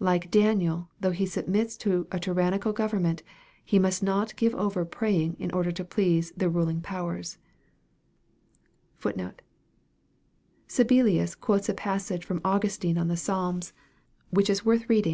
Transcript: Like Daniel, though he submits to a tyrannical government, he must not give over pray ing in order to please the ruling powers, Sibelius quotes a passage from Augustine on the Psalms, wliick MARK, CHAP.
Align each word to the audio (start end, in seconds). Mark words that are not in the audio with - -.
Like 0.00 0.30
Daniel, 0.30 0.88
though 1.02 1.10
he 1.10 1.26
submits 1.26 1.76
to 1.76 2.06
a 2.10 2.18
tyrannical 2.18 2.72
government, 2.72 3.22
he 3.62 3.78
must 3.78 4.02
not 4.02 4.34
give 4.36 4.54
over 4.54 4.86
pray 4.86 5.16
ing 5.24 5.36
in 5.38 5.50
order 5.50 5.70
to 5.70 5.84
please 5.84 6.32
the 6.34 6.48
ruling 6.48 6.80
powers, 6.80 7.36
Sibelius 10.66 11.34
quotes 11.34 11.68
a 11.68 11.74
passage 11.74 12.24
from 12.24 12.40
Augustine 12.42 12.96
on 12.96 13.08
the 13.08 13.18
Psalms, 13.18 13.74
wliick 14.34 14.64
MARK, 14.64 14.80
CHAP. 14.88 15.04